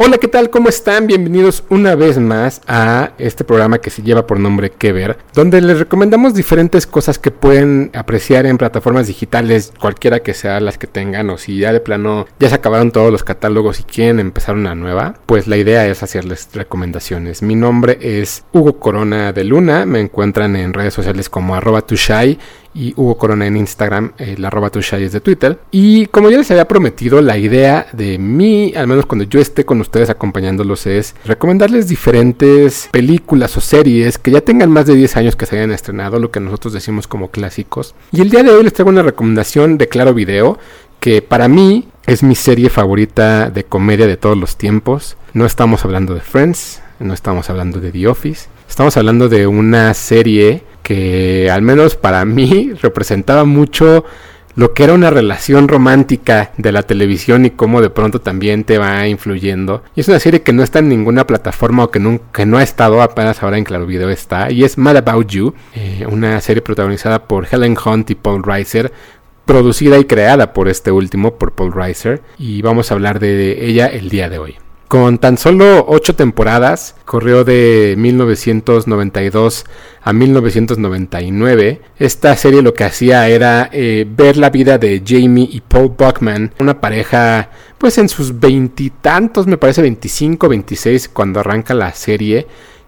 [0.00, 0.48] Hola, ¿qué tal?
[0.48, 1.08] ¿Cómo están?
[1.08, 5.60] Bienvenidos una vez más a este programa que se lleva por nombre Que Ver, donde
[5.60, 10.86] les recomendamos diferentes cosas que pueden apreciar en plataformas digitales, cualquiera que sea las que
[10.86, 14.54] tengan, o si ya de plano ya se acabaron todos los catálogos y quieren empezar
[14.54, 17.42] una nueva, pues la idea es hacerles recomendaciones.
[17.42, 22.38] Mi nombre es Hugo Corona de Luna, me encuentran en redes sociales como arroba tushai
[22.74, 25.58] y Hugo Corona en Instagram, el eh, arroba es de Twitter.
[25.70, 29.64] Y como ya les había prometido, la idea de mí, al menos cuando yo esté
[29.64, 35.16] con ustedes acompañándolos, es recomendarles diferentes películas o series que ya tengan más de 10
[35.16, 37.94] años que se hayan estrenado, lo que nosotros decimos como clásicos.
[38.12, 40.58] Y el día de hoy les traigo una recomendación de Claro Video,
[41.00, 45.16] que para mí es mi serie favorita de comedia de todos los tiempos.
[45.32, 49.94] No estamos hablando de Friends, no estamos hablando de The Office, estamos hablando de una
[49.94, 54.06] serie que al menos para mí representaba mucho
[54.54, 58.78] lo que era una relación romántica de la televisión y cómo de pronto también te
[58.78, 59.82] va influyendo.
[59.94, 62.62] Y es una serie que no está en ninguna plataforma o que, nunca, no ha
[62.62, 64.50] estado, apenas ahora en Claro Video está.
[64.50, 68.90] Y es Mad About You, eh, una serie protagonizada por Helen Hunt y Paul Reiser,
[69.44, 72.22] producida y creada por este último, por Paul Reiser.
[72.38, 74.56] Y vamos a hablar de ella el día de hoy.
[74.88, 79.66] Con tan solo ocho temporadas, corrió de 1992
[80.00, 81.82] a 1999.
[81.98, 86.54] Esta serie lo que hacía era eh, ver la vida de Jamie y Paul Buckman,
[86.58, 92.46] una pareja pues en sus veintitantos, me parece 25, 26 cuando arranca la serie,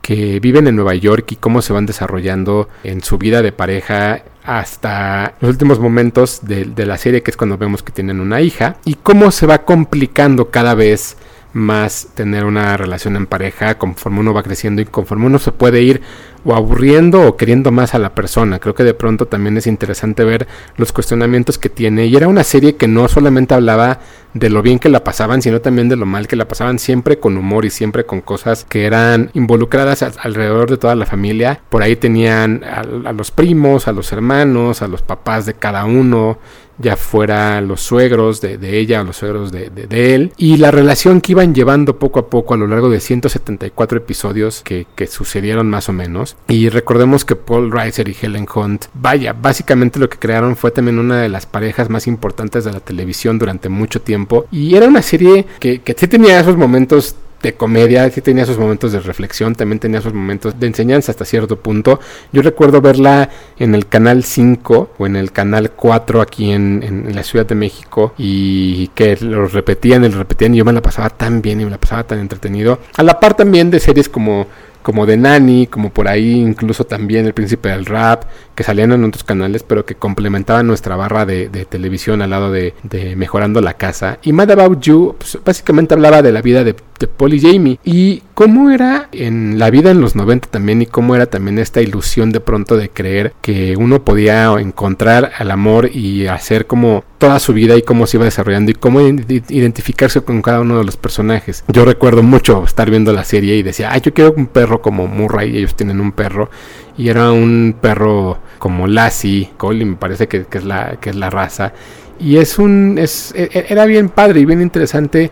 [0.00, 4.24] que viven en Nueva York y cómo se van desarrollando en su vida de pareja
[4.44, 8.40] hasta los últimos momentos de, de la serie, que es cuando vemos que tienen una
[8.40, 11.18] hija, y cómo se va complicando cada vez
[11.52, 15.82] más tener una relación en pareja conforme uno va creciendo y conforme uno se puede
[15.82, 16.02] ir
[16.44, 18.58] o aburriendo o queriendo más a la persona.
[18.58, 22.06] Creo que de pronto también es interesante ver los cuestionamientos que tiene.
[22.06, 24.00] Y era una serie que no solamente hablaba
[24.34, 27.18] de lo bien que la pasaban, sino también de lo mal que la pasaban, siempre
[27.18, 31.60] con humor y siempre con cosas que eran involucradas alrededor de toda la familia.
[31.68, 35.84] Por ahí tenían a, a los primos, a los hermanos, a los papás de cada
[35.84, 36.38] uno
[36.78, 41.32] ya fuera los suegros de, ella o los suegros de, él, y la relación que
[41.32, 45.88] iban llevando poco a poco a lo largo de 174 episodios que, que sucedieron más
[45.88, 46.31] o menos.
[46.48, 50.98] Y recordemos que Paul Reiser y Helen Hunt, vaya, básicamente lo que crearon fue también
[50.98, 55.02] una de las parejas más importantes de la televisión durante mucho tiempo, y era una
[55.02, 59.54] serie que, que sí tenía esos momentos de comedia, sí tenía sus momentos de reflexión,
[59.54, 62.00] también tenía sus momentos de enseñanza hasta cierto punto.
[62.32, 63.28] Yo recuerdo verla
[63.58, 67.54] en el canal 5 o en el canal 4 aquí en, en, la Ciudad de
[67.54, 71.60] México y que lo repetían y lo repetían y yo me la pasaba tan bien
[71.60, 72.78] y me la pasaba tan entretenido.
[72.96, 74.46] A la par también de series como
[74.82, 78.24] como de Nani, como por ahí incluso también El Príncipe del Rap,
[78.54, 82.74] que salían en otros canales, pero que complementaban nuestra barra de, televisión al lado de,
[83.16, 84.18] Mejorando la Casa.
[84.22, 87.78] Y Mad About You, pues, básicamente hablaba de la vida de, de Paul y Jamie.
[87.84, 91.80] Y cómo era en la vida en los 90 también y cómo era también esta
[91.80, 97.38] ilusión de pronto de creer que uno podía encontrar al amor y hacer como toda
[97.38, 100.96] su vida y cómo se iba desarrollando y cómo identificarse con cada uno de los
[100.96, 101.64] personajes.
[101.68, 105.06] Yo recuerdo mucho estar viendo la serie y decía, ay, yo quiero un perro como
[105.06, 106.50] Murray, ellos tienen un perro
[106.96, 111.30] y era un perro como Lassie, Colin me parece que, es la, que es la
[111.30, 111.72] raza.
[112.20, 115.30] Y es un, es, e, e, era bien padre y bien interesante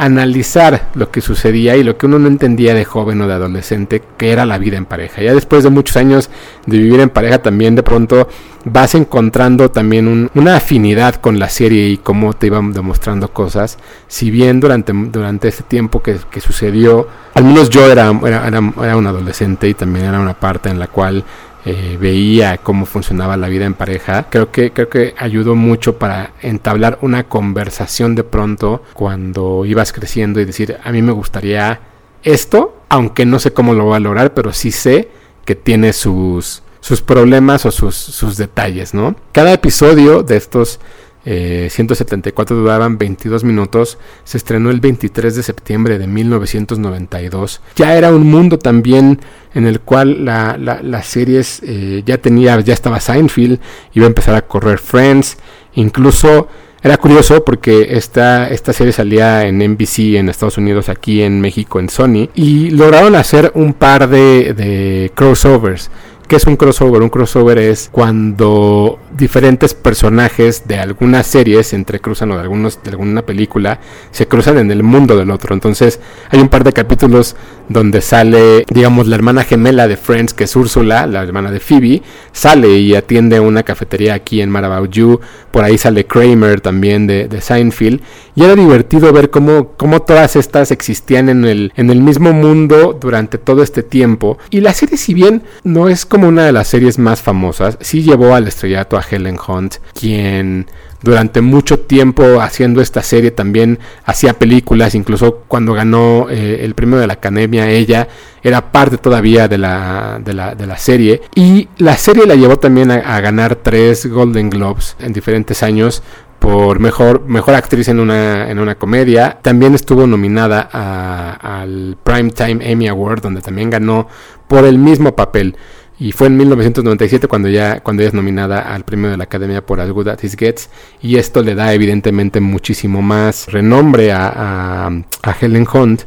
[0.00, 4.02] analizar lo que sucedía y lo que uno no entendía de joven o de adolescente,
[4.16, 5.20] que era la vida en pareja.
[5.20, 6.30] Ya después de muchos años
[6.64, 8.26] de vivir en pareja, también de pronto
[8.64, 13.76] vas encontrando también una afinidad con la serie y cómo te iban demostrando cosas.
[14.08, 19.06] Si bien durante, durante este tiempo que, sucedió, al menos yo era, era, era un
[19.06, 21.24] adolescente y también era una parte en la cual
[21.64, 26.32] eh, veía cómo funcionaba la vida en pareja, creo que, creo que ayudó mucho para
[26.40, 31.80] entablar una conversación de pronto cuando ibas creciendo y decir, a mí me gustaría
[32.22, 35.08] esto, aunque no sé cómo lo voy a lograr, pero sí sé
[35.44, 39.16] que tiene sus, sus problemas o sus, sus detalles, ¿no?
[39.32, 40.80] Cada episodio de estos
[41.24, 47.60] 174 eh, duraban 22 minutos, se estrenó el 23 de septiembre de 1992.
[47.76, 49.20] Ya era un mundo también
[49.54, 53.60] en el cual la, las series eh, ya tenía, ya estaba Seinfeld,
[53.92, 55.36] iba a empezar a correr Friends,
[55.74, 56.48] incluso
[56.82, 61.78] era curioso porque esta, esta serie salía en NBC en Estados Unidos, aquí en México
[61.78, 65.90] en Sony, y lograron hacer un par de, de crossovers
[66.30, 67.02] ¿Qué es un crossover?
[67.02, 72.90] Un crossover es cuando diferentes personajes de algunas series se entrecruzan o de, algunos, de
[72.90, 73.80] alguna película
[74.12, 75.54] se cruzan en el mundo del otro.
[75.54, 75.98] Entonces
[76.30, 77.34] hay un par de capítulos
[77.70, 82.02] donde sale, digamos, la hermana gemela de Friends, que es Úrsula, la hermana de Phoebe,
[82.32, 85.22] sale y atiende una cafetería aquí en Marabout.
[85.52, 88.00] Por ahí sale Kramer también de, de Seinfeld.
[88.34, 92.98] Y era divertido ver cómo, cómo todas estas existían en el, en el mismo mundo
[93.00, 94.36] durante todo este tiempo.
[94.50, 98.02] Y la serie, si bien no es como una de las series más famosas, sí
[98.02, 100.66] llevó al estrellato a Helen Hunt, quien
[101.02, 106.98] durante mucho tiempo haciendo esta serie también hacía películas, incluso cuando ganó eh, el premio
[106.98, 108.08] de la Academia ella
[108.42, 112.58] era parte todavía de la, de la, de la serie y la serie la llevó
[112.58, 116.02] también a, ganar tres Golden Globes en diferentes años
[116.38, 119.38] por mejor, mejor actriz en una, en una comedia.
[119.42, 124.08] También estuvo nominada al Primetime Emmy Award, donde también ganó
[124.48, 125.54] por el mismo papel.
[126.00, 129.64] Y fue en 1997 cuando ya cuando ella es nominada al premio de la Academia
[129.64, 130.70] por As Good As It Gets.
[131.02, 136.04] Y esto le da evidentemente muchísimo más renombre a, a, Helen Hunt.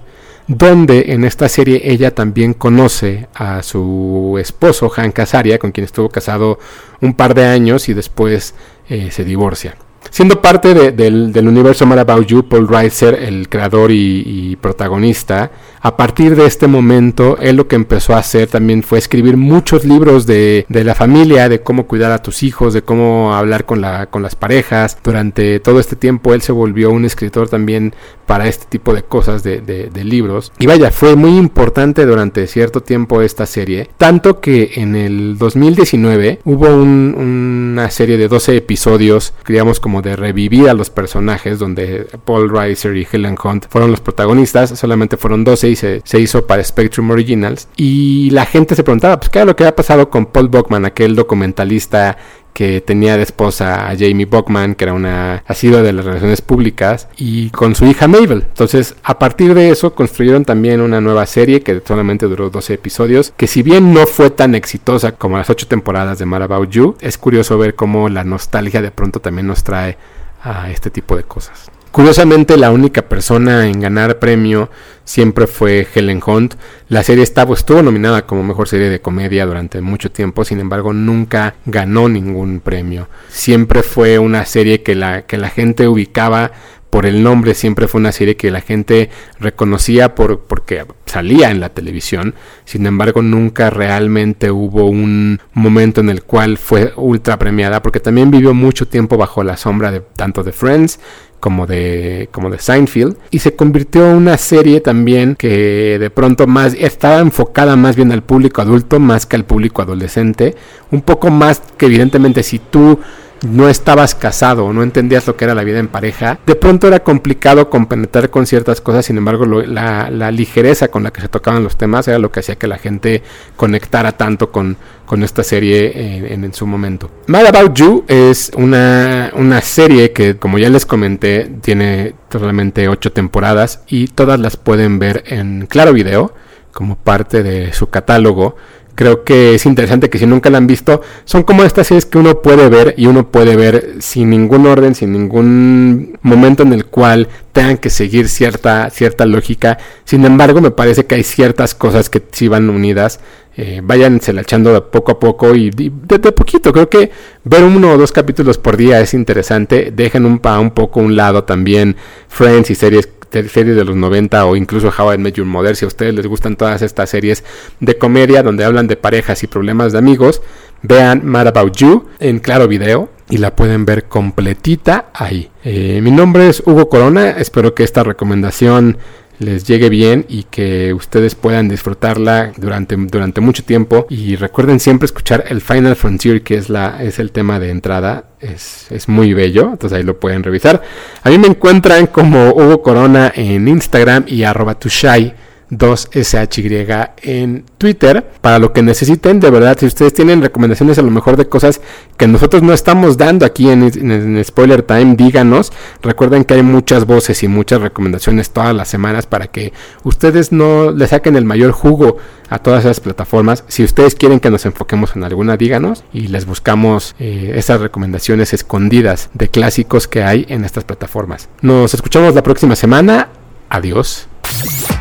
[0.48, 6.10] Donde en esta serie ella también conoce a su esposo, Hank Azaria, con quien estuvo
[6.10, 6.57] casado
[7.00, 8.56] un par de años y después
[8.90, 9.75] eh, se divorcia.
[10.13, 15.50] Siendo parte del, universo Mad About You, Paul Reiser, el creador y, protagonista,
[15.81, 19.86] a partir de este momento, él lo que empezó a hacer también fue escribir muchos
[19.86, 24.07] libros de, la familia, de cómo cuidar a tus hijos, de cómo hablar con, la,
[24.21, 25.00] las parejas.
[25.04, 27.95] Durante todo este tiempo, él se volvió un escritor también
[28.27, 30.51] para este tipo de cosas, de, libros.
[30.59, 36.42] Y vaya, fue muy importante durante cierto tiempo esta serie, tanto que en el 2019
[36.44, 42.50] hubo una serie de 12 episodios, digamos como de revivir a los personajes, donde Paul
[42.50, 47.09] Reiser y Helen Hunt fueron los protagonistas, solamente fueron 12 y se, hizo para Spectrum
[47.09, 47.67] Originals.
[47.75, 50.85] Y la gente se preguntaba, pues, ¿qué era lo que había pasado con Paul Buckman,
[50.85, 52.17] aquel documentalista
[52.53, 56.41] que tenía de esposa a Jamie Buckman, que era una ha sido de las relaciones
[56.41, 58.45] públicas, y con su hija Mabel.
[58.47, 63.33] Entonces, a partir de eso, construyeron también una nueva serie que solamente duró 12 episodios,
[63.35, 66.95] que si bien no fue tan exitosa como las 8 temporadas de Mar About You,
[67.01, 69.97] es curioso ver cómo la nostalgia de pronto también nos trae
[70.44, 71.71] a este tipo de cosas.
[71.94, 74.72] Curiosamente, la única persona en ganar premio
[75.04, 76.56] siempre fue Helen Hunt.
[76.88, 80.92] La serie estaba, estuvo nominada como mejor serie de comedia durante mucho tiempo, sin embargo,
[80.92, 83.10] nunca ganó ningún premio.
[83.30, 86.54] Siempre fue una serie que la, que la gente ubicaba
[86.94, 89.10] por el nombre, siempre fue una serie que la gente
[89.40, 92.36] reconocía por, porque salía en la televisión.
[92.66, 98.30] Sin embargo, nunca realmente hubo un momento en el cual fue ultra premiada, porque también
[98.30, 101.00] vivió mucho tiempo bajo la sombra de tanto de Friends
[101.40, 103.18] como de, como de Seinfeld.
[103.31, 108.12] Y se convirtió en una serie también que de pronto más estaba enfocada más bien
[108.12, 110.54] al público adulto más que al público adolescente.
[110.92, 113.00] Un poco más que evidentemente si tú
[113.44, 117.04] no estabas casado no entendías lo que era la vida en pareja, de pronto era
[117.04, 121.78] complicado compenetrar con ciertas cosas, sin embargo la, ligereza con la que se tocaban los
[121.78, 123.22] temas era lo que hacía que la gente
[123.56, 127.10] conectara tanto con, con esta serie en, en, su momento.
[127.28, 133.12] Mad About You es una, una serie que, como ya les comenté, tiene solamente ocho
[133.12, 136.34] temporadas y todas las pueden ver en Claro Video
[136.72, 138.56] como parte de su catálogo
[138.95, 142.18] creo que es interesante que si nunca la han visto, son como estas series que
[142.18, 146.86] uno puede ver y uno puede ver sin ningún orden, sin ningún momento en el
[146.86, 149.78] cual tengan que seguir cierta, cierta lógica.
[150.06, 153.19] Sin embargo, me parece que hay ciertas cosas que sí van unidas.
[153.56, 156.73] Eh, váyanse la echando poco a poco y, de, poquito.
[156.73, 157.12] Creo que
[157.44, 159.94] ver uno o dos capítulos por día es interesante.
[159.95, 161.95] Dejen un, un poco un lado también
[162.28, 163.06] Friends y series
[163.49, 166.28] series de los 90 o incluso How I Met Your Mother, si a ustedes les
[166.28, 167.44] gustan todas estas series
[167.80, 170.42] de comedia donde hablan de parejas y problemas de amigos,
[170.81, 175.49] vean Mad About You en Claro Video y la pueden ver completita ahí.
[175.63, 178.97] Eh, mi nombre es Hugo Corona, espero que esta recomendación
[179.40, 184.06] les llegue bien y que ustedes puedan disfrutarla durante, durante mucho tiempo.
[184.09, 188.25] Y recuerden siempre escuchar el Final Frontier, que es, la, es el tema de entrada.
[188.40, 190.81] Es, es muy bello, entonces ahí lo pueden revisar.
[191.23, 195.33] A mí me encuentran como Hugo Corona en Instagram y arroba tushai
[195.77, 199.39] 2SHY en Twitter para lo que necesiten.
[199.39, 201.81] De verdad, si ustedes tienen recomendaciones a lo mejor de cosas
[202.18, 205.71] que nosotros no estamos dando aquí en, Spoiler Time, díganos.
[206.01, 210.92] Recuerden que hay muchas voces y muchas recomendaciones todas las semanas para que ustedes no
[210.92, 212.18] le saquen el mayor jugo
[212.49, 213.63] a todas esas plataformas.
[213.68, 218.53] Si ustedes quieren que nos enfoquemos en alguna, díganos y les buscamos eh, esas recomendaciones
[218.53, 221.49] escondidas de clásicos que hay en estas plataformas.
[221.61, 223.30] Nos escuchamos la próxima semana.
[223.69, 224.27] Adiós.